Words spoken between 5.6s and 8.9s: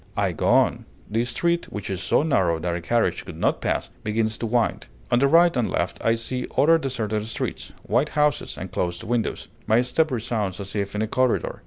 left I see other deserted streets, white houses, and